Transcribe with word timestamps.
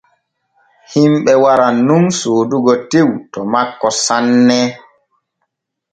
Himɓe 0.91 1.33
waran 1.43 1.75
nun 1.87 2.03
soodugo 2.19 2.73
tew 2.91 3.07
to 3.31 3.39
makko 3.51 3.87
sanne. 4.05 4.59